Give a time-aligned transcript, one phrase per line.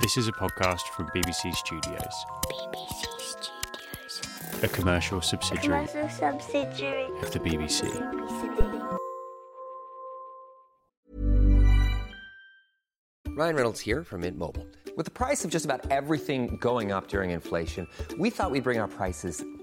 [0.00, 2.14] This is a podcast from BBC Studios.
[2.50, 4.62] BBC Studios.
[4.62, 7.82] A commercial subsidiary Commercial subsidiary of the BBC.
[7.90, 8.98] BBC.
[13.36, 14.66] Ryan Reynolds here from Mint Mobile.
[14.96, 17.86] With the price of just about everything going up during inflation,
[18.18, 19.44] we thought we'd bring our prices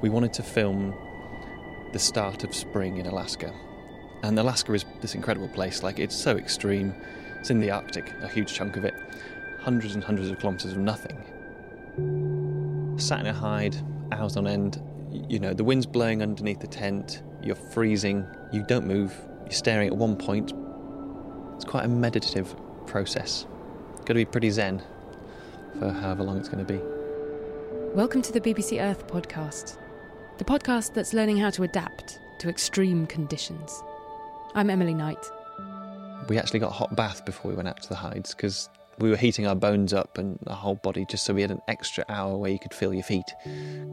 [0.00, 0.94] we wanted to film
[1.92, 3.52] the start of spring in Alaska.
[4.22, 5.82] And Alaska is this incredible place.
[5.82, 6.94] Like, it's so extreme.
[7.38, 8.94] It's in the Arctic, a huge chunk of it.
[9.60, 11.18] Hundreds and hundreds of kilometres of nothing.
[12.98, 13.76] Sat in a hide,
[14.12, 14.82] hours on end.
[15.10, 17.22] You know, the wind's blowing underneath the tent.
[17.42, 18.26] You're freezing.
[18.52, 19.14] You don't move.
[19.44, 20.52] You're staring at one point.
[21.56, 22.54] It's quite a meditative
[22.86, 23.46] process.
[23.98, 24.82] Got to be pretty zen
[25.78, 26.80] for however long it's going to be.
[27.94, 29.76] Welcome to the BBC Earth podcast,
[30.40, 33.82] the podcast that's learning how to adapt to extreme conditions.
[34.54, 35.22] I'm Emily Knight.
[36.30, 39.10] we actually got a hot bath before we went out to the hides because we
[39.10, 42.06] were heating our bones up and our whole body just so we had an extra
[42.08, 43.26] hour where you could feel your feet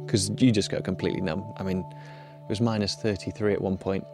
[0.05, 1.43] because you just go completely numb.
[1.57, 4.05] I mean, it was minus 33 at one point.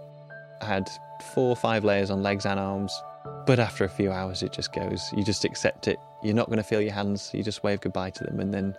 [0.59, 0.89] I had
[1.35, 2.99] four or five layers on legs and arms,
[3.45, 5.07] but after a few hours, it just goes.
[5.15, 5.99] You just accept it.
[6.23, 7.29] You're not going to feel your hands.
[7.31, 8.75] You just wave goodbye to them and then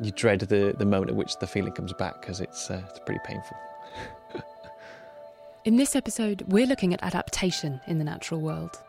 [0.00, 3.00] you dread the, the moment at which the feeling comes back because it's, uh, it's
[3.00, 3.56] pretty painful.
[5.64, 8.82] In this episode, we're looking at adaptation in the natural world,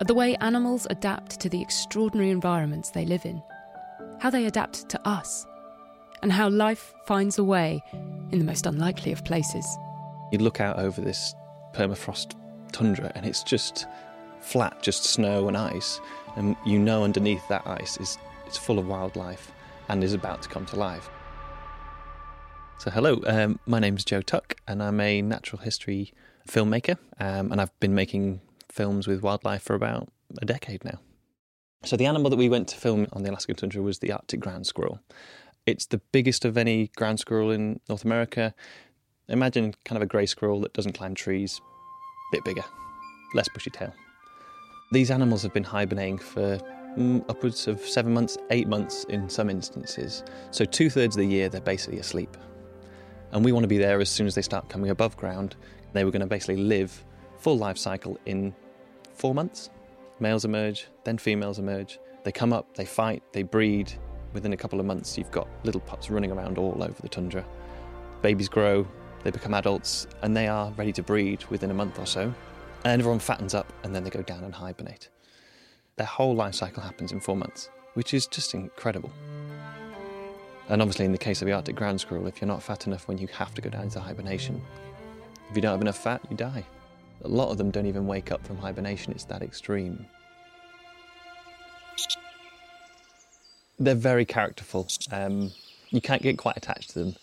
[0.00, 3.42] at the way animals adapt to the extraordinary environments they live in,
[4.18, 5.46] how they adapt to us,
[6.22, 7.82] and how life finds a way
[8.30, 9.66] in the most unlikely of places.
[10.30, 11.34] You look out over this
[11.72, 12.34] permafrost
[12.72, 13.86] tundra and it's just
[14.40, 16.00] flat, just snow and ice,
[16.36, 19.52] and you know underneath that ice is it's full of wildlife
[19.90, 21.10] and is about to come to life.
[22.78, 26.14] So, hello, um, my name's Joe Tuck, and I'm a natural history
[26.48, 28.40] filmmaker, um, and I've been making
[28.70, 30.08] films with wildlife for about
[30.40, 31.00] a decade now.
[31.82, 34.38] So, the animal that we went to film on the Alaskan tundra was the Arctic
[34.38, 35.00] ground squirrel.
[35.66, 38.54] It's the biggest of any ground squirrel in North America.
[39.28, 41.60] Imagine kind of a grey squirrel that doesn't climb trees,
[42.32, 42.64] a bit bigger,
[43.34, 43.92] less bushy tail.
[44.92, 46.60] These animals have been hibernating for
[46.96, 50.24] Mm, upwards of seven months, eight months in some instances.
[50.50, 52.36] So, two thirds of the year, they're basically asleep.
[53.32, 55.54] And we want to be there as soon as they start coming above ground.
[55.92, 57.04] They were going to basically live
[57.38, 58.54] full life cycle in
[59.14, 59.70] four months.
[60.18, 62.00] Males emerge, then females emerge.
[62.24, 63.92] They come up, they fight, they breed.
[64.32, 67.44] Within a couple of months, you've got little pups running around all over the tundra.
[68.20, 68.86] Babies grow,
[69.22, 72.32] they become adults, and they are ready to breed within a month or so.
[72.84, 75.08] And everyone fattens up, and then they go down and hibernate.
[75.96, 79.12] Their whole life cycle happens in four months, which is just incredible.
[80.68, 83.08] And obviously, in the case of the Arctic ground squirrel, if you're not fat enough
[83.08, 84.62] when you have to go down into hibernation,
[85.50, 86.64] if you don't have enough fat, you die.
[87.24, 90.06] A lot of them don't even wake up from hibernation, it's that extreme.
[93.78, 94.86] They're very characterful.
[95.10, 95.50] Um,
[95.88, 97.16] you can't get quite attached to them.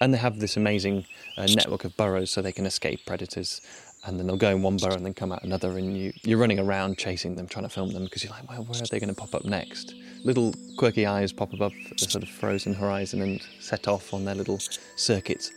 [0.00, 1.06] And they have this amazing
[1.36, 3.60] uh, network of burrows so they can escape predators.
[4.06, 6.38] And then they'll go in one burrow and then come out another, and you, you're
[6.38, 9.00] running around chasing them, trying to film them because you're like, well, where are they
[9.00, 9.94] going to pop up next?
[10.22, 14.36] Little quirky eyes pop above the sort of frozen horizon and set off on their
[14.36, 14.60] little
[14.94, 15.50] circuits.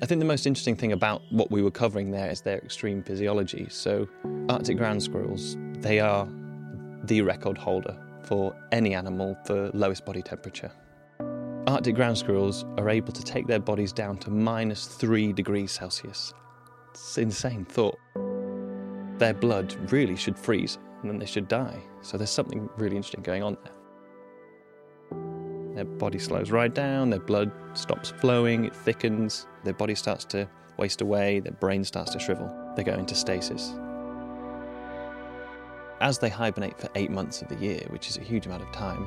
[0.00, 3.02] I think the most interesting thing about what we were covering there is their extreme
[3.02, 3.66] physiology.
[3.68, 4.08] So,
[4.48, 6.28] Arctic ground squirrels, they are
[7.02, 10.70] the record holder for any animal for lowest body temperature.
[11.68, 16.32] Arctic ground squirrels are able to take their bodies down to minus three degrees Celsius.
[16.92, 17.98] It's insane thought.
[19.18, 21.78] Their blood really should freeze and then they should die.
[22.00, 23.74] So there's something really interesting going on there.
[25.74, 30.48] Their body slows right down, their blood stops flowing, it thickens, their body starts to
[30.78, 32.50] waste away, their brain starts to shrivel.
[32.76, 33.74] They go into stasis.
[36.00, 38.72] As they hibernate for eight months of the year, which is a huge amount of
[38.72, 39.06] time,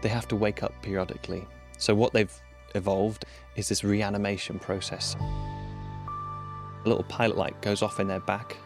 [0.00, 1.44] they have to wake up periodically.
[1.78, 2.32] So, what they've
[2.74, 3.24] evolved
[3.56, 5.16] is this reanimation process.
[6.84, 8.56] A little pilot light goes off in their back.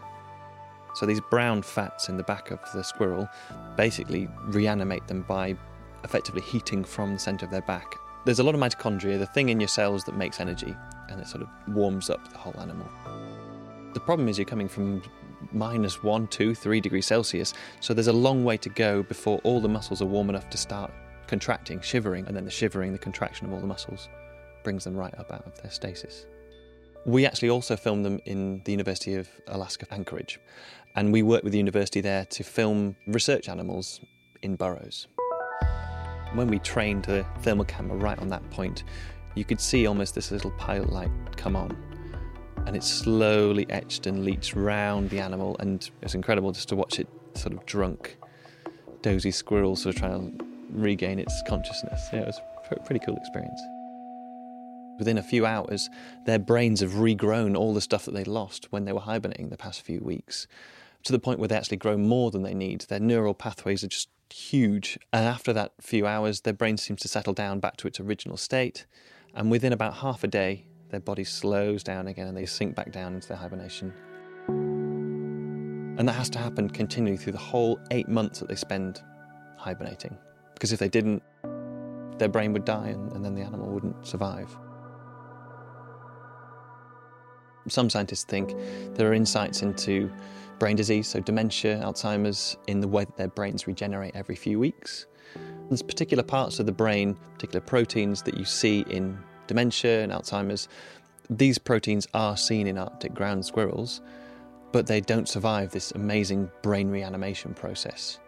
[0.95, 3.29] So, these brown fats in the back of the squirrel
[3.77, 5.57] basically reanimate them by
[6.05, 7.95] effectively heating from the center of their back.
[8.25, 10.75] There's a lot of mitochondria, the thing in your cells that makes energy,
[11.09, 12.89] and it sort of warms up the whole animal.
[13.95, 15.03] The problem is you're coming from
[15.53, 17.53] minus one, two, three degrees Celsius.
[17.81, 20.57] So there's a long way to go before all the muscles are warm enough to
[20.57, 20.93] start
[21.33, 24.11] contracting, shivering, and then the shivering, the contraction of all the muscles
[24.65, 26.27] brings them right up out of their stasis.
[27.07, 30.39] We actually also filmed them in the University of Alaska Anchorage,
[30.95, 33.99] and we worked with the university there to film research animals
[34.43, 35.07] in burrows.
[36.35, 38.85] When we trained the thermal camera right on that point,
[39.35, 41.75] you could see almost this little pilot light come on,
[42.67, 47.01] and it slowly etched and leached round the animal, and it's incredible just to watch
[47.01, 48.19] it sort of drunk,
[49.01, 52.09] dozy squirrels sort of trying to regain its consciousness.
[52.13, 52.41] Yeah, it was
[52.71, 53.61] a pretty cool experience.
[54.99, 55.91] Within a few hours,
[56.27, 59.57] their brains have regrown all the stuff that they lost when they were hibernating the
[59.57, 60.47] past few weeks,
[61.05, 62.83] to the point where they actually grow more than they need.
[62.83, 64.99] Their neural pathways are just huge.
[65.13, 68.37] And after that few hours, their brain seems to settle down back to its original
[68.37, 68.87] state.
[69.35, 72.93] And within about half a day, their body slows down again and they sink back
[72.93, 73.93] down into their hibernation.
[75.99, 79.03] And that has to happen continually through the whole eight months that they spend
[79.57, 80.17] hibernating.
[80.63, 81.25] Because if they didn't,
[82.19, 84.49] their brain would die and, and then the animal wouldn't survive.
[87.67, 88.55] Some scientists think
[88.95, 90.09] there are insights into
[90.61, 95.07] brain disease, so dementia, Alzheimer's, in the way that their brains regenerate every few weeks.
[95.69, 99.19] There's particular parts of the brain, particular proteins that you see in
[99.49, 100.69] dementia and Alzheimer's.
[101.29, 104.01] These proteins are seen in Arctic ground squirrels,
[104.71, 108.21] but they don't survive this amazing brain reanimation process.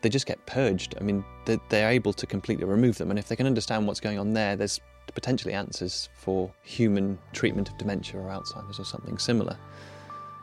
[0.00, 0.94] They just get purged.
[1.00, 4.18] I mean, they're able to completely remove them, and if they can understand what's going
[4.18, 4.80] on there, there's
[5.14, 9.56] potentially answers for human treatment of dementia or Alzheimer's or something similar.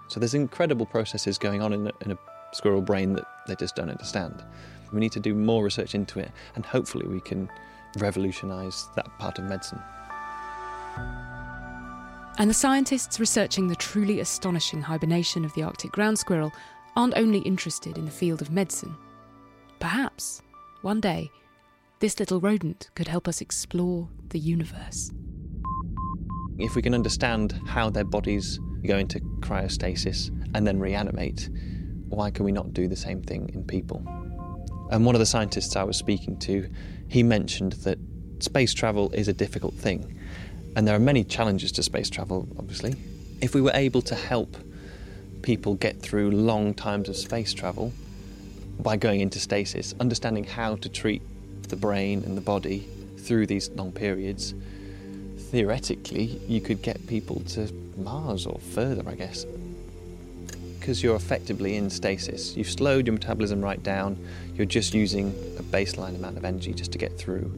[0.07, 2.17] So there's incredible processes going on in a, in a
[2.51, 4.43] squirrel brain that they just don't understand.
[4.91, 7.49] We need to do more research into it, and hopefully we can
[7.97, 9.81] revolutionise that part of medicine.
[12.37, 16.51] And the scientists researching the truly astonishing hibernation of the Arctic ground squirrel
[16.95, 18.95] aren't only interested in the field of medicine.
[19.87, 20.41] Perhaps,
[20.81, 21.29] one day,
[21.99, 25.11] this little rodent could help us explore the universe.
[26.57, 31.51] If we can understand how their bodies go into cryostasis and then reanimate,
[32.09, 34.03] why can we not do the same thing in people?
[34.89, 36.67] And one of the scientists I was speaking to,
[37.07, 37.99] he mentioned that
[38.39, 40.19] space travel is a difficult thing.
[40.75, 42.95] And there are many challenges to space travel, obviously.
[43.39, 44.57] If we were able to help
[45.43, 47.93] people get through long times of space travel
[48.79, 51.21] by going into stasis, understanding how to treat
[51.69, 52.87] the brain and the body
[53.17, 54.53] through these long periods,
[55.37, 59.45] theoretically, you could get people to Mars or further, I guess.
[60.79, 62.55] Because you're effectively in stasis.
[62.55, 64.17] You've slowed your metabolism right down,
[64.53, 67.51] you're just using a baseline amount of energy just to get through.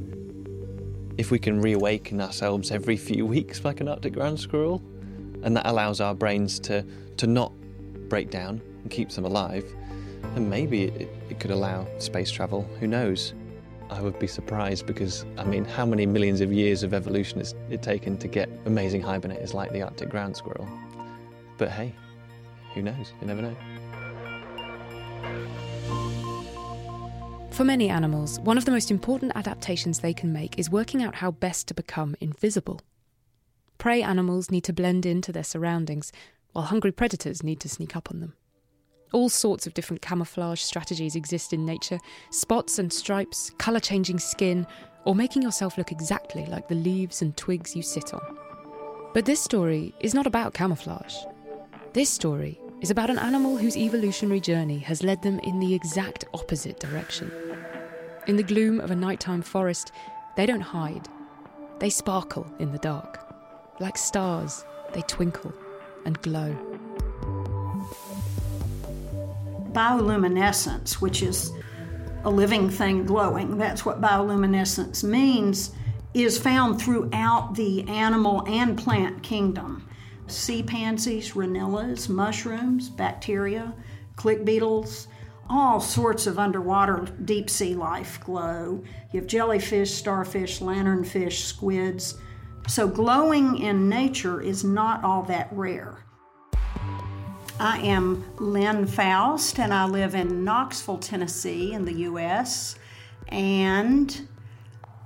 [1.18, 4.82] If we can reawaken ourselves every few weeks like an Arctic ground squirrel,
[5.44, 6.86] and that allows our brains to,
[7.18, 7.52] to not
[8.10, 9.66] break down and keeps them alive,
[10.34, 12.64] then maybe it, it could allow space travel.
[12.80, 13.34] Who knows?
[13.90, 17.56] I would be surprised because, I mean, how many millions of years of evolution has
[17.70, 20.68] it taken to get amazing hibernators like the Arctic ground squirrel?
[21.58, 21.94] But hey,
[22.74, 23.14] who knows?
[23.22, 23.56] You never know.
[27.52, 31.16] For many animals, one of the most important adaptations they can make is working out
[31.16, 32.82] how best to become invisible.
[33.80, 36.12] Prey animals need to blend into their surroundings,
[36.52, 38.34] while hungry predators need to sneak up on them.
[39.14, 42.00] All sorts of different camouflage strategies exist in nature
[42.30, 44.68] spots and stripes, colour changing skin,
[45.06, 48.38] or making yourself look exactly like the leaves and twigs you sit on.
[49.14, 51.16] But this story is not about camouflage.
[51.94, 56.26] This story is about an animal whose evolutionary journey has led them in the exact
[56.34, 57.32] opposite direction.
[58.28, 59.94] In the gloom of a nighttime forest,
[60.36, 61.08] they don't hide,
[61.80, 63.24] they sparkle in the dark.
[63.80, 65.54] Like stars, they twinkle
[66.06, 66.77] and glow
[69.78, 71.52] bioluminescence, which is
[72.24, 75.72] a living thing glowing, that's what bioluminescence means,
[76.16, 79.88] is found throughout the animal and plant kingdom.
[80.26, 83.72] Sea pansies, renillas, mushrooms, bacteria,
[84.16, 85.08] click beetles,
[85.48, 88.84] all sorts of underwater deep sea life glow.
[89.14, 92.16] You have jellyfish, starfish, lanternfish, squids.
[92.68, 96.04] So, glowing in nature is not all that rare.
[97.60, 102.78] I am Lynn Faust, and I live in Knoxville, Tennessee, in the U.S.
[103.30, 104.28] And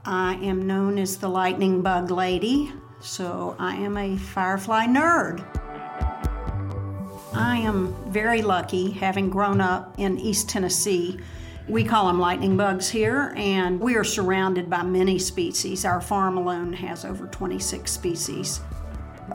[0.04, 5.46] I am known as the Lightning Bug Lady, so I am a firefly nerd.
[7.34, 11.22] I am very lucky having grown up in East Tennessee.
[11.70, 15.86] We call them lightning bugs here, and we are surrounded by many species.
[15.86, 18.60] Our farm alone has over 26 species.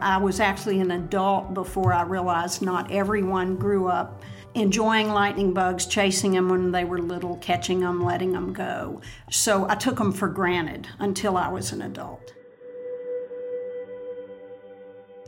[0.00, 4.23] I was actually an adult before I realized not everyone grew up
[4.55, 9.00] enjoying lightning bugs, chasing them when they were little, catching them, letting them go.
[9.31, 12.33] So I took them for granted until I was an adult.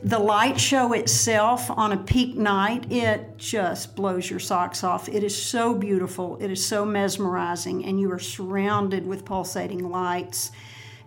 [0.01, 5.09] The light show itself on a peak night, it just blows your socks off.
[5.09, 10.51] It is so beautiful, it is so mesmerizing, and you are surrounded with pulsating lights,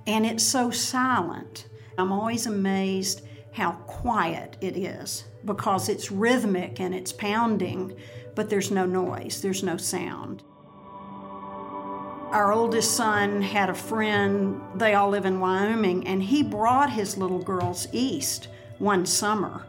[0.06, 1.68] and it's so silent.
[1.96, 7.96] I'm always amazed how quiet it is because it's rhythmic and it's pounding,
[8.34, 10.42] but there's no noise, there's no sound.
[12.30, 17.18] Our oldest son had a friend, they all live in Wyoming, and he brought his
[17.18, 19.66] little girls east one summer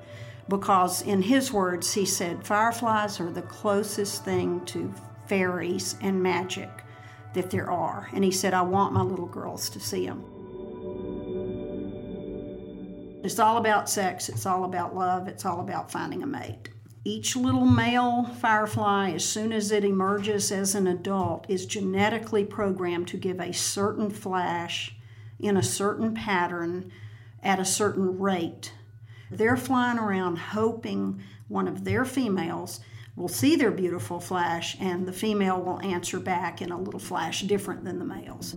[0.48, 4.94] because, in his words, he said, fireflies are the closest thing to
[5.28, 6.70] fairies and magic
[7.34, 8.10] that there are.
[8.14, 10.24] And he said, I want my little girls to see them.
[13.24, 16.70] It's all about sex, it's all about love, it's all about finding a mate.
[17.06, 23.08] Each little male firefly, as soon as it emerges as an adult, is genetically programmed
[23.10, 24.96] to give a certain flash
[25.40, 26.92] in a certain pattern
[27.42, 28.72] at a certain rate
[29.38, 32.80] they're flying around hoping one of their females
[33.16, 37.42] will see their beautiful flash and the female will answer back in a little flash
[37.42, 38.56] different than the males.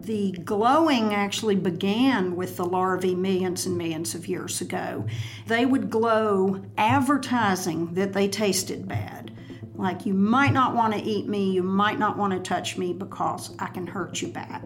[0.00, 5.04] The glowing actually began with the larvae millions and millions of years ago.
[5.46, 9.30] They would glow advertising that they tasted bad.
[9.74, 12.92] Like, you might not want to eat me, you might not want to touch me
[12.92, 14.62] because I can hurt you back.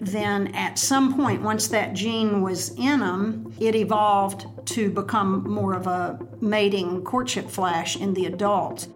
[0.00, 5.74] Then, at some point, once that gene was in them, it evolved to become more
[5.74, 8.88] of a mating courtship flash in the adults.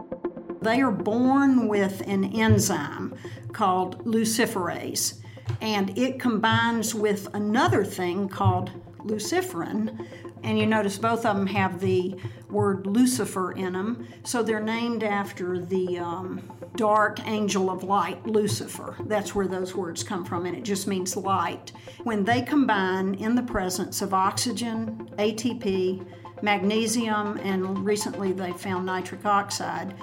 [0.60, 3.14] They are born with an enzyme
[3.52, 5.20] called luciferase,
[5.60, 8.70] and it combines with another thing called
[9.04, 10.06] luciferin
[10.44, 12.16] and you notice both of them have the
[12.50, 18.94] word Lucifer in them, so they're named after the um, dark angel of light, Lucifer.
[19.06, 21.72] That's where those words come from, and it just means light.
[22.04, 26.06] When they combine in the presence of oxygen, ATP,
[26.42, 29.94] magnesium, and recently they found nitric oxide,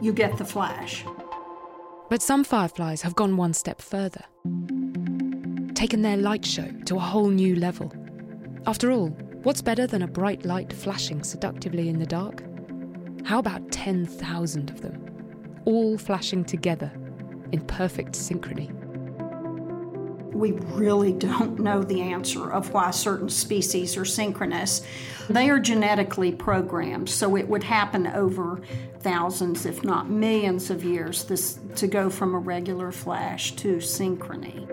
[0.00, 1.04] you get the flash.
[2.10, 4.24] But some fireflies have gone one step further,
[5.74, 7.90] taken their light show to a whole new level.
[8.66, 12.42] After all, What's better than a bright light flashing seductively in the dark?
[13.24, 16.92] How about 10,000 of them, all flashing together
[17.50, 18.68] in perfect synchrony?
[20.32, 24.82] We really don't know the answer of why certain species are synchronous.
[25.28, 28.60] They are genetically programmed, so it would happen over
[29.00, 34.68] thousands, if not millions, of years this, to go from a regular flash to synchrony.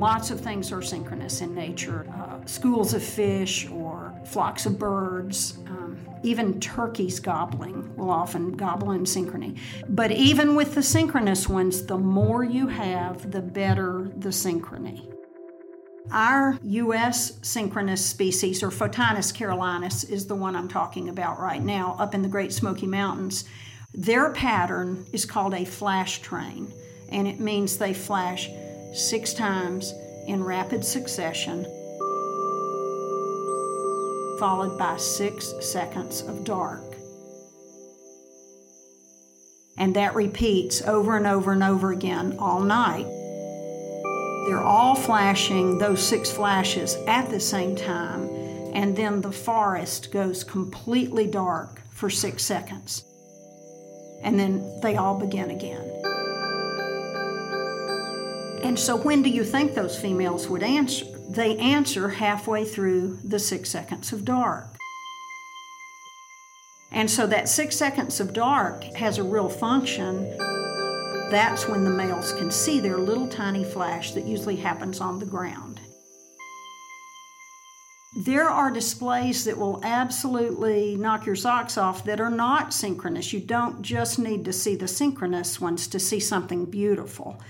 [0.00, 2.06] Lots of things are synchronous in nature.
[2.12, 5.58] Uh, schools of fish or flocks of birds.
[6.22, 9.58] Even turkeys gobbling will often gobble in synchrony.
[9.88, 15.08] But even with the synchronous ones, the more you have, the better the synchrony.
[16.10, 17.38] Our U.S.
[17.42, 22.22] synchronous species, or Photinus carolinus, is the one I'm talking about right now up in
[22.22, 23.44] the Great Smoky Mountains.
[23.94, 26.72] Their pattern is called a flash train,
[27.08, 28.48] and it means they flash
[28.94, 29.92] six times
[30.26, 31.66] in rapid succession
[34.38, 36.82] followed by six seconds of dark.
[39.78, 43.06] And that repeats over and over and over again all night.
[44.46, 48.28] They're all flashing those six flashes at the same time,
[48.74, 53.04] and then the forest goes completely dark for six seconds.
[54.22, 55.88] And then they all begin again.
[58.62, 61.11] And so, when do you think those females would answer?
[61.34, 64.66] They answer halfway through the six seconds of dark.
[66.90, 70.36] And so that six seconds of dark has a real function.
[71.30, 75.24] That's when the males can see their little tiny flash that usually happens on the
[75.26, 75.80] ground.
[78.14, 83.32] There are displays that will absolutely knock your socks off that are not synchronous.
[83.32, 87.40] You don't just need to see the synchronous ones to see something beautiful.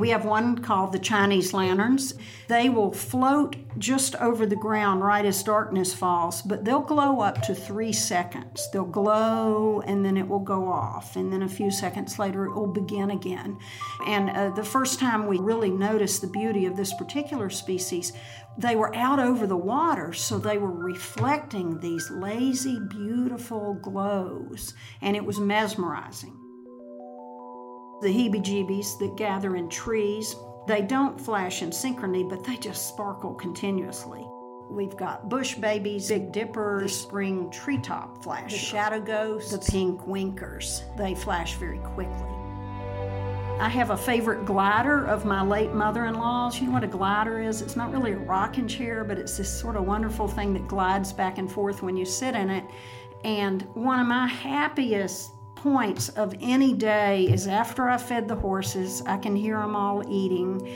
[0.00, 2.14] We have one called the Chinese lanterns.
[2.48, 7.42] They will float just over the ground right as darkness falls, but they'll glow up
[7.42, 8.66] to three seconds.
[8.72, 12.54] They'll glow and then it will go off, and then a few seconds later it
[12.54, 13.58] will begin again.
[14.06, 18.14] And uh, the first time we really noticed the beauty of this particular species,
[18.56, 25.14] they were out over the water, so they were reflecting these lazy, beautiful glows, and
[25.14, 26.39] it was mesmerizing
[28.00, 32.88] the heebie jeebies that gather in trees They don't flash in synchrony, but they just
[32.88, 34.26] sparkle continuously.
[34.68, 40.84] We've got bush babies, big dippers, spring treetop flash, the shadow ghosts, the pink winkers.
[40.96, 42.28] They flash very quickly.
[43.58, 46.60] I have a favorite glider of my late mother in law's.
[46.60, 47.62] You know what a glider is?
[47.62, 51.12] It's not really a rocking chair, but it's this sort of wonderful thing that glides
[51.12, 52.64] back and forth when you sit in it.
[53.24, 59.02] And one of my happiest points of any day is after I fed the horses,
[59.06, 60.66] I can hear them all eating,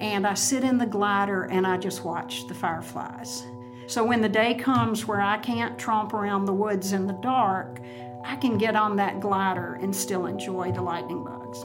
[0.00, 3.44] and I sit in the glider and I just watch the fireflies.
[3.88, 7.80] So when the day comes where I can't tromp around the woods in the dark,
[8.24, 11.64] I can get on that glider and still enjoy the lightning bugs.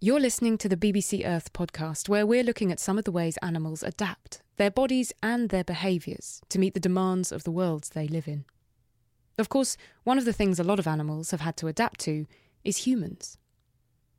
[0.00, 3.36] You're listening to the BBC Earth podcast, where we're looking at some of the ways
[3.38, 8.06] animals adapt, their bodies and their behaviours, to meet the demands of the worlds they
[8.06, 8.44] live in.
[9.38, 12.26] Of course, one of the things a lot of animals have had to adapt to
[12.62, 13.38] is humans.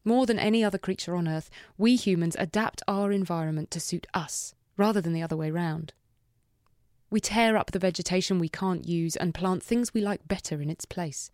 [0.04, 4.54] More than any other creature on Earth, we humans adapt our environment to suit us,
[4.76, 5.94] rather than the other way round.
[7.10, 10.70] We tear up the vegetation we can't use and plant things we like better in
[10.70, 11.32] its place.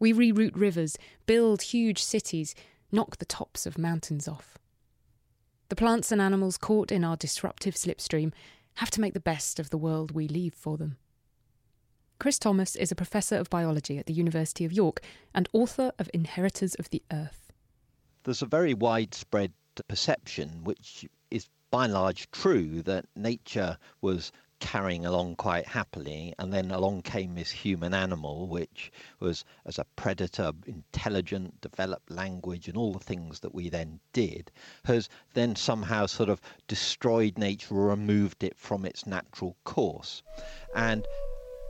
[0.00, 2.56] We reroute rivers, build huge cities,
[2.92, 4.58] knock the tops of mountains off.
[5.68, 8.32] The plants and animals caught in our disruptive slipstream
[8.74, 10.96] have to make the best of the world we leave for them.
[12.18, 15.02] Chris Thomas is a professor of biology at the University of York
[15.34, 17.52] and author of Inheritors of the Earth.
[18.24, 19.52] There's a very widespread
[19.88, 26.34] perception, which is by and large true, that nature was carrying along quite happily.
[26.38, 32.68] And then along came this human animal, which was, as a predator, intelligent, developed language,
[32.68, 34.50] and all the things that we then did,
[34.84, 40.22] has then somehow sort of destroyed nature or removed it from its natural course.
[40.74, 41.06] And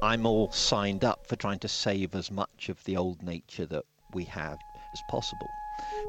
[0.02, 3.84] I'm all signed up for trying to save as much of the old nature that
[4.12, 4.58] we have
[4.92, 5.48] as possible.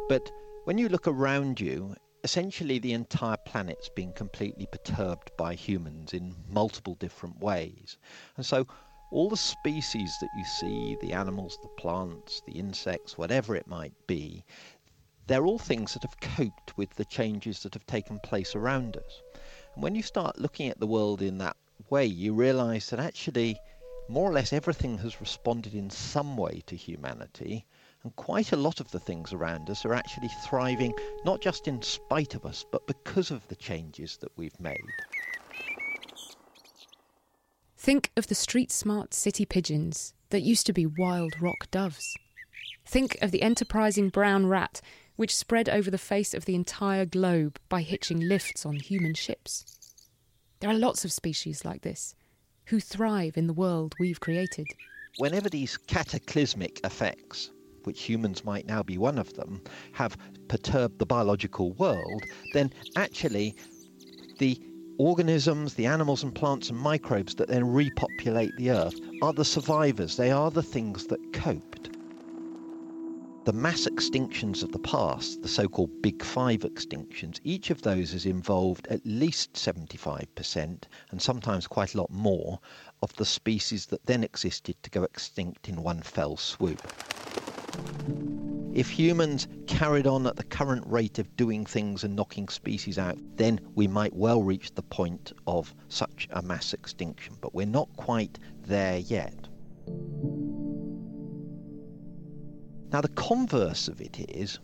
[0.10, 0.32] But
[0.66, 6.36] when you look around you, essentially the entire planet's been completely perturbed by humans in
[6.50, 7.98] multiple different ways.
[8.36, 8.68] And so
[9.12, 13.94] all the species that you see, the animals, the plants, the insects, whatever it might
[14.08, 14.44] be,
[15.28, 19.22] they're all things that have coped with the changes that have taken place around us.
[19.76, 21.58] And when you start looking at the world in that
[21.90, 23.60] way, you realize that actually
[24.10, 27.66] more or less everything has responded in some way to humanity
[28.08, 30.94] and quite a lot of the things around us are actually thriving,
[31.26, 34.80] not just in spite of us, but because of the changes that we've made.
[37.76, 42.16] Think of the street smart city pigeons that used to be wild rock doves.
[42.86, 44.80] Think of the enterprising brown rat
[45.18, 49.66] which spread over the face of the entire globe by hitching lifts on human ships.
[50.62, 52.16] There are lots of species like this
[52.68, 54.68] who thrive in the world we've created.
[55.18, 57.50] Whenever these cataclysmic effects
[57.88, 59.62] which humans might now be one of them,
[59.94, 60.18] have
[60.50, 63.56] perturbed the biological world, then actually
[64.40, 64.60] the
[64.98, 70.18] organisms, the animals and plants and microbes that then repopulate the earth are the survivors.
[70.18, 71.92] They are the things that coped.
[73.46, 78.12] The mass extinctions of the past, the so called Big Five extinctions, each of those
[78.12, 82.60] has involved at least 75%, and sometimes quite a lot more,
[83.02, 86.82] of the species that then existed to go extinct in one fell swoop.
[88.74, 93.18] If humans carried on at the current rate of doing things and knocking species out,
[93.36, 97.90] then we might well reach the point of such a mass extinction, but we're not
[97.98, 98.38] quite
[98.68, 99.48] there yet.
[102.92, 104.60] Now, the converse of it is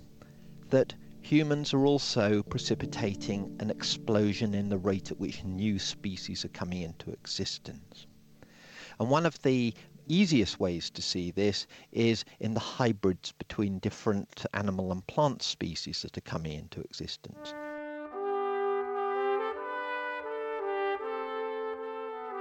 [0.69, 6.49] that humans are also precipitating an explosion in the rate at which new species are
[6.49, 8.06] coming into existence.
[8.99, 9.73] And one of the
[10.08, 16.02] easiest ways to see this is in the hybrids between different animal and plant species
[16.02, 17.54] that are coming into existence.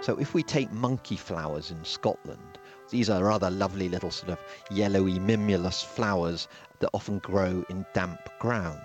[0.03, 2.59] So if we take monkey flowers in Scotland,
[2.91, 4.39] these are rather lovely little sort of
[4.71, 6.49] yellowy mimulus flowers
[6.81, 8.81] that often grow in damp ground.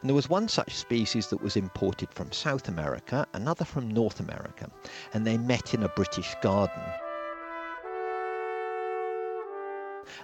[0.00, 4.20] And there was one such species that was imported from South America, another from North
[4.20, 4.70] America,
[5.14, 6.82] and they met in a British garden.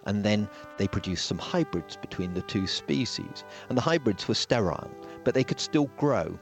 [0.09, 3.45] And then they produced some hybrids between the two species.
[3.69, 4.91] And the hybrids were sterile,
[5.23, 6.39] but they could still grow.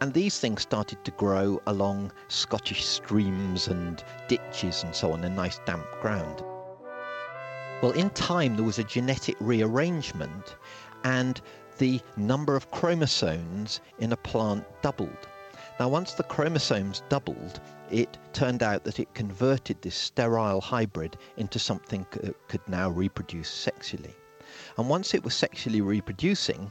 [0.00, 5.36] And these things started to grow along Scottish streams and ditches and so on in
[5.36, 6.42] nice damp ground.
[7.82, 10.56] Well, in time, there was a genetic rearrangement,
[11.04, 11.40] and
[11.78, 15.28] the number of chromosomes in a plant doubled.
[15.80, 17.60] Now, once the chromosomes doubled,
[17.90, 22.90] it turned out that it converted this sterile hybrid into something that uh, could now
[22.90, 24.14] reproduce sexually.
[24.78, 26.70] And once it was sexually reproducing,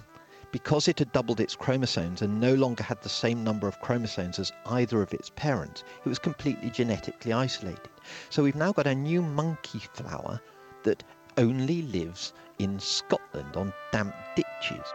[0.53, 4.39] because it had doubled its chromosomes and no longer had the same number of chromosomes
[4.39, 7.89] as either of its parents, it was completely genetically isolated.
[8.29, 10.39] So we've now got a new monkey flower
[10.83, 11.03] that
[11.37, 14.85] only lives in Scotland on damp ditches.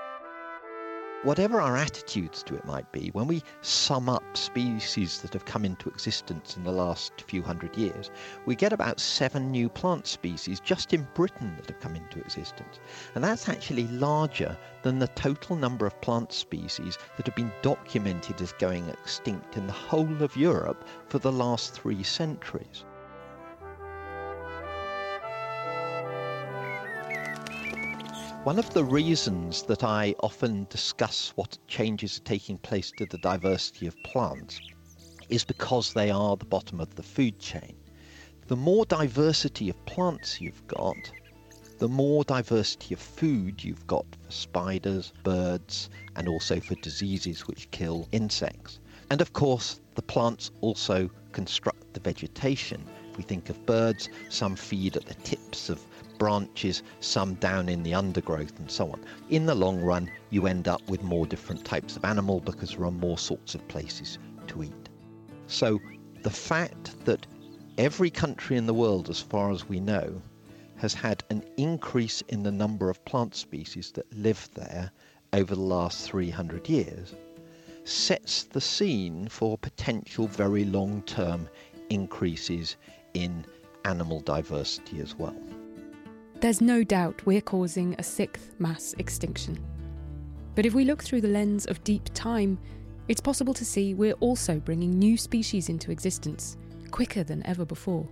[1.25, 5.65] Whatever our attitudes to it might be, when we sum up species that have come
[5.65, 8.13] into existence in the last few hundred years,
[8.47, 12.79] we get about seven new plant species just in Britain that have come into existence.
[13.17, 18.41] And that's actually larger than the total number of plant species that have been documented
[18.41, 22.85] as going extinct in the whole of Europe for the last three centuries.
[28.45, 33.19] One of the reasons that I often discuss what changes are taking place to the
[33.19, 34.61] diversity of plants
[35.29, 37.77] is because they are the bottom of the food chain.
[38.47, 41.13] The more diversity of plants you've got,
[41.79, 47.71] the more diversity of food you've got for spiders, birds, and also for diseases which
[47.73, 48.79] kill insects.
[49.11, 52.83] And of course, the plants also construct the vegetation.
[53.11, 55.85] If we think of birds, some feed at the tips of
[56.19, 59.01] branches, some down in the undergrowth, and so on.
[59.31, 62.85] In the long run, you end up with more different types of animal because there
[62.85, 64.89] are more sorts of places to eat.
[65.47, 65.81] So
[66.23, 67.27] the fact that
[67.79, 70.21] every country in the world, as far as we know,
[70.77, 74.91] has had an increase in the number of plant species that live there
[75.33, 77.15] over the last 300 years
[77.85, 81.49] sets the scene for potential very long term
[81.91, 82.77] increases
[83.15, 83.45] in
[83.85, 85.37] animal diversity as well.
[86.41, 89.59] There's no doubt we're causing a sixth mass extinction.
[90.55, 92.61] But if we look through the lens of deep time,
[93.09, 96.57] it's possible to see we're also bringing new species into existence
[96.93, 98.09] quicker than ever before.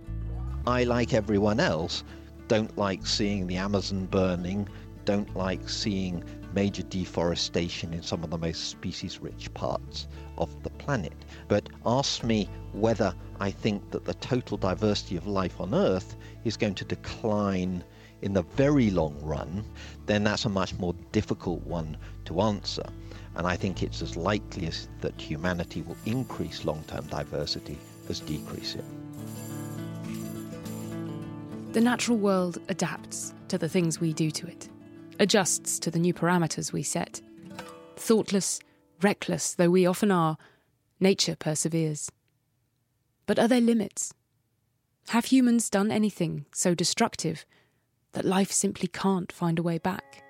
[0.65, 2.03] I, like everyone else,
[2.49, 4.67] don't like seeing the Amazon burning,
[5.05, 6.21] don't like seeing
[6.53, 11.13] major deforestation in some of the most species rich parts of the planet.
[11.47, 16.57] But ask me whether I think that the total diversity of life on Earth is
[16.57, 17.85] going to decline
[18.21, 19.63] in the very long run,
[20.05, 22.85] then that's a much more difficult one to answer.
[23.35, 27.77] And I think it's as likely as that humanity will increase long term diversity
[28.09, 28.85] as decrease it.
[31.73, 34.67] The natural world adapts to the things we do to it,
[35.19, 37.21] adjusts to the new parameters we set.
[37.95, 38.59] Thoughtless,
[39.01, 40.37] reckless though we often are,
[40.99, 42.09] nature perseveres.
[43.27, 44.13] But are there limits?
[45.09, 47.45] Have humans done anything so destructive
[48.17, 50.23] that life simply can't find a way back?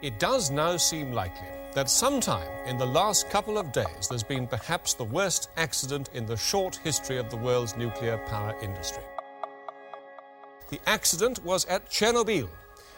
[0.00, 4.46] It does now seem likely that sometime in the last couple of days there's been
[4.46, 9.02] perhaps the worst accident in the short history of the world's nuclear power industry.
[10.70, 12.48] The accident was at Chernobyl,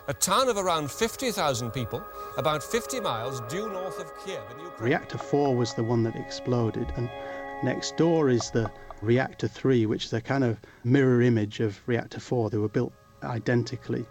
[0.06, 2.00] a town of around 50,000 people,
[2.38, 4.90] about 50 miles due north of Kiev in Ukraine.
[4.90, 7.10] Reactor 4 was the one that exploded, and
[7.64, 8.70] next door is the
[9.02, 12.50] Reactor 3, which is a kind of mirror image of Reactor 4.
[12.50, 14.06] They were built identically.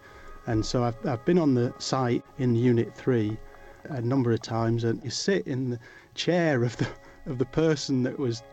[0.48, 3.38] And so I've, I've been on the site in Unit 3
[3.86, 5.80] a number of times, and you sit in the
[6.16, 6.88] chair of the,
[7.26, 8.44] of the person that was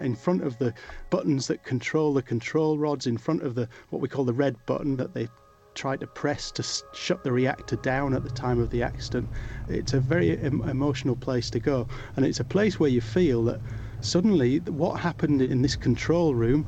[0.00, 0.72] in front of the
[1.10, 4.56] buttons that control the control rods, in front of the what we call the red
[4.66, 5.28] button that they
[5.74, 9.28] tried to press to shut the reactor down at the time of the accident.
[9.68, 13.44] It's a very em- emotional place to go, and it's a place where you feel
[13.44, 13.60] that
[14.00, 16.66] suddenly what happened in this control room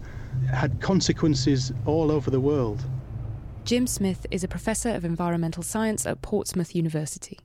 [0.52, 2.85] had consequences all over the world.
[3.64, 7.38] Jim Smith is a professor of environmental science at Portsmouth University.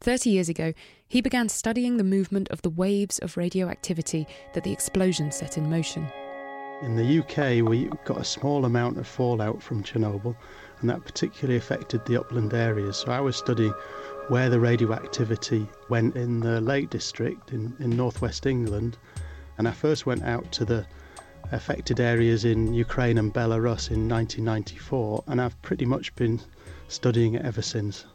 [0.00, 0.72] 30 years ago,
[1.06, 5.70] he began studying the movement of the waves of radioactivity that the explosion set in
[5.70, 6.08] motion.
[6.82, 10.36] In the UK, we got a small amount of fallout from Chernobyl,
[10.80, 12.96] and that particularly affected the upland areas.
[12.96, 13.72] So I was studying
[14.26, 18.98] where the radioactivity went in the Lake District in, in northwest England,
[19.58, 20.84] and I first went out to the
[21.52, 26.40] affected areas in Ukraine and Belarus in 1994, and I've pretty much been
[26.88, 28.06] studying it ever since.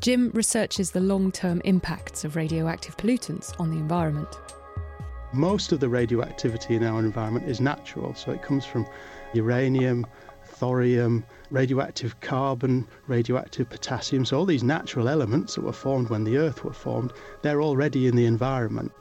[0.00, 4.38] Jim researches the long term impacts of radioactive pollutants on the environment.
[5.32, 8.86] Most of the radioactivity in our environment is natural, so it comes from
[9.34, 10.06] uranium,
[10.44, 14.24] thorium, radioactive carbon, radioactive potassium.
[14.24, 17.12] So, all these natural elements that were formed when the Earth were formed,
[17.42, 18.92] they're already in the environment.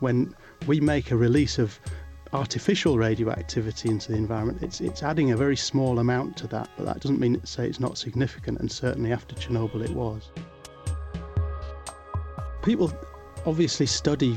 [0.00, 0.34] When
[0.66, 1.78] we make a release of
[2.32, 6.84] artificial radioactivity into the environment, it's, it's adding a very small amount to that, but
[6.86, 10.30] that doesn't mean to say it's not significant, and certainly after Chernobyl it was.
[12.62, 12.92] People
[13.46, 14.36] obviously study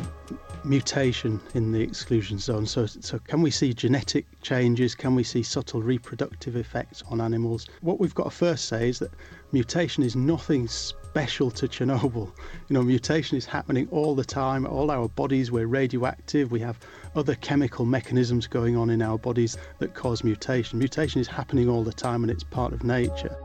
[0.64, 2.66] mutation in the exclusion zone.
[2.66, 4.96] So, so can we see genetic changes?
[4.96, 7.68] Can we see subtle reproductive effects on animals?
[7.82, 9.12] What we've got to first say is that
[9.52, 12.32] mutation is nothing special to Chernobyl.
[12.70, 14.68] You know, mutation is happening all the time.
[14.68, 16.52] All our bodies, we're radioactive.
[16.52, 16.78] We have
[17.16, 20.78] other chemical mechanisms going on in our bodies that cause mutation.
[20.78, 23.36] Mutation is happening all the time and it's part of nature.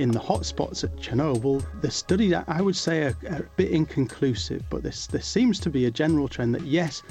[0.00, 4.62] In the hotspots at Chernobyl, the study I would say are, are a bit inconclusive,
[4.70, 7.02] but this, there seems to be a general trend that yes,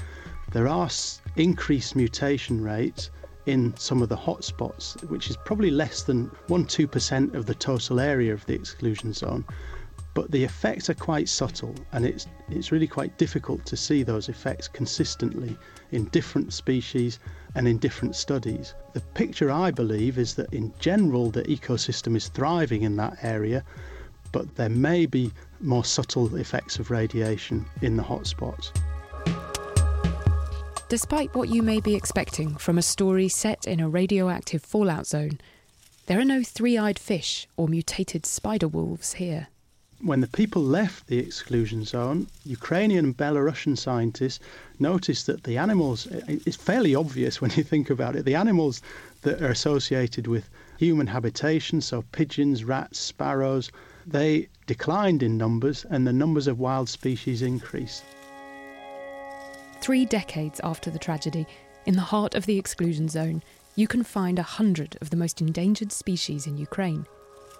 [0.53, 0.89] there are
[1.35, 3.11] increased mutation rates
[3.45, 7.99] in some of the hotspots, which is probably less than 1 2% of the total
[7.99, 9.45] area of the exclusion zone.
[10.15, 14.29] But the effects are quite subtle, and it's, it's really quite difficult to see those
[14.29, 15.55] effects consistently
[15.91, 17.19] in different species
[17.55, 18.73] and in different studies.
[18.93, 23.63] The picture, I believe, is that in general the ecosystem is thriving in that area,
[24.31, 28.71] but there may be more subtle effects of radiation in the hotspots.
[30.89, 35.39] Despite what you may be expecting from a story set in a radioactive fallout zone,
[36.07, 39.49] there are no three eyed fish or mutated spider wolves here.
[40.01, 44.39] When the people left the exclusion zone, Ukrainian and Belarusian scientists
[44.79, 48.81] noticed that the animals, it's fairly obvious when you think about it, the animals
[49.23, 53.71] that are associated with human habitation, so pigeons, rats, sparrows,
[54.07, 58.05] they declined in numbers and the numbers of wild species increased.
[59.81, 61.45] Three decades after the tragedy,
[61.85, 63.43] in the heart of the exclusion zone,
[63.75, 67.05] you can find a hundred of the most endangered species in Ukraine,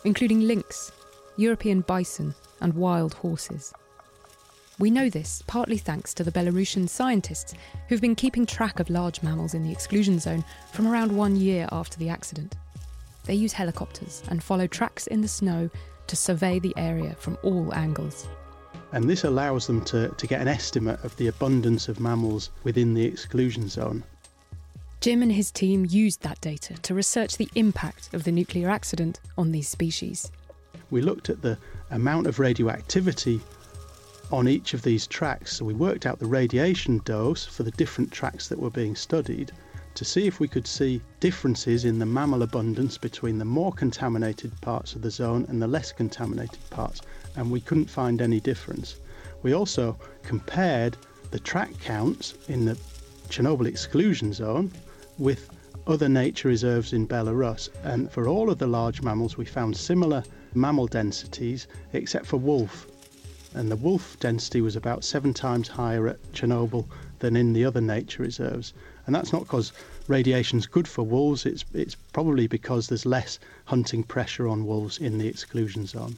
[0.06, 0.94] including lynx,
[1.40, 3.74] European bison, and wild horses.
[4.78, 7.54] We know this partly thanks to the Belarusian scientists
[7.88, 11.68] who've been keeping track of large mammals in the exclusion zone from around one year
[11.72, 12.56] after the accident.
[13.26, 15.70] They use helicopters and follow tracks in the snow
[16.08, 18.28] to survey the area from all angles
[18.92, 22.94] and this allows them to, to get an estimate of the abundance of mammals within
[22.94, 24.04] the exclusion zone.
[25.02, 29.20] Jim and his team used that data to research the impact of the nuclear accident
[29.38, 30.32] on these species.
[30.92, 31.58] We looked at the
[31.90, 33.42] amount of radioactivity
[34.30, 38.12] on each of these tracks, so we worked out the radiation dose for the different
[38.12, 39.52] tracks that were being studied
[39.96, 44.52] to see if we could see differences in the mammal abundance between the more contaminated
[44.62, 47.02] parts of the zone and the less contaminated parts
[47.36, 48.98] and we couldn't find any difference.
[49.42, 50.98] We also compared
[51.32, 52.78] the track counts in the
[53.28, 54.72] Chernobyl exclusion zone
[55.18, 55.50] with
[55.88, 60.24] other nature reserves in Belarus, and for all of the large mammals, we found similar
[60.54, 62.88] mammal densities except for wolf.
[63.54, 66.86] And the wolf density was about seven times higher at Chernobyl
[67.20, 68.74] than in the other nature reserves.
[69.06, 69.74] And that's not because
[70.08, 75.18] radiation's good for wolves, it's, it's probably because there's less hunting pressure on wolves in
[75.18, 76.18] the exclusion zone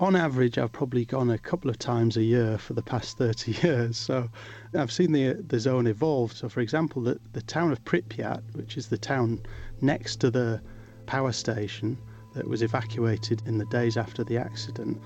[0.00, 3.52] on average, I've probably gone a couple of times a year for the past 30
[3.66, 3.96] years.
[3.96, 4.28] So
[4.74, 6.32] I've seen the, the zone evolve.
[6.32, 9.40] So, for example, the, the town of Pripyat, which is the town
[9.80, 10.60] next to the
[11.06, 11.98] power station
[12.38, 14.96] that was evacuated in the days after the accident.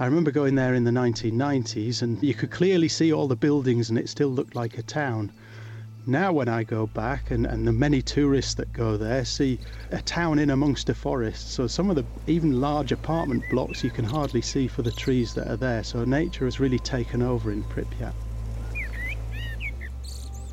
[0.00, 3.88] I remember going there in the 1990s and you could clearly see all the buildings
[3.88, 5.30] and it still looked like a town.
[6.06, 9.60] Now, when I go back, and, and the many tourists that go there see
[9.92, 13.90] a town in amongst a forest, so some of the even large apartment blocks you
[13.90, 15.84] can hardly see for the trees that are there.
[15.84, 18.14] So nature has really taken over in Pripyat.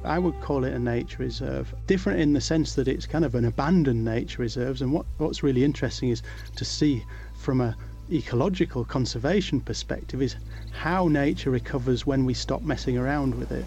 [0.08, 1.74] I would call it a nature reserve.
[1.86, 4.82] Different in the sense that it's kind of an abandoned nature reserve.
[4.82, 6.24] And what, what's really interesting is
[6.56, 7.04] to see
[7.36, 7.76] from a
[8.12, 10.38] ecological conservation perspective is
[10.72, 13.65] how nature recovers when we stop messing around with it.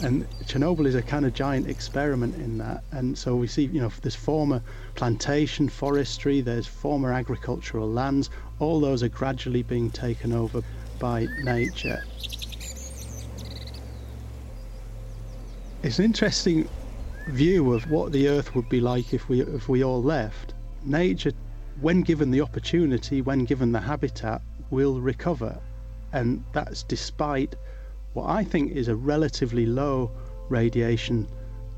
[0.00, 2.84] And Chernobyl is a kind of giant experiment in that.
[2.92, 4.62] And so we see, you know, there's former
[4.94, 8.30] plantation forestry, there's former agricultural lands.
[8.60, 10.62] All those are gradually being taken over
[11.00, 12.04] by nature.
[15.80, 16.68] It's an interesting
[17.28, 20.54] view of what the earth would be like if we if we all left.
[20.84, 21.30] Nature
[21.80, 25.56] when given the opportunity, when given the habitat, will recover.
[26.12, 27.54] And that's despite
[28.14, 30.10] what I think is a relatively low
[30.48, 31.28] radiation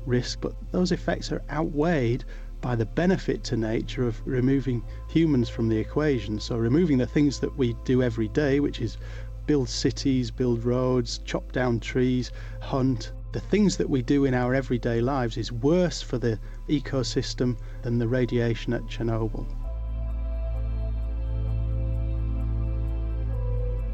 [0.07, 2.23] risk, but those effects are outweighed
[2.59, 6.39] by the benefit to nature of removing humans from the equation.
[6.39, 8.97] So, removing the things that we do every day, which is
[9.45, 13.11] build cities, build roads, chop down trees, hunt.
[13.31, 17.97] The things that we do in our everyday lives is worse for the ecosystem than
[17.97, 19.45] the radiation at Chernobyl.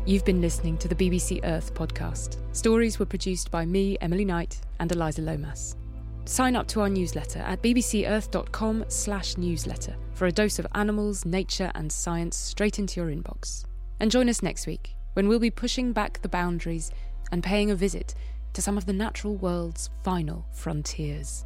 [0.07, 2.37] You've been listening to the BBC Earth podcast.
[2.55, 5.75] Stories were produced by me, Emily Knight, and Eliza Lomas.
[6.25, 11.71] Sign up to our newsletter at bbcearth.com slash newsletter for a dose of animals, nature
[11.75, 13.65] and science straight into your inbox.
[13.99, 16.91] And join us next week when we'll be pushing back the boundaries
[17.31, 18.15] and paying a visit
[18.57, 21.45] to some of the natural world's final frontiers.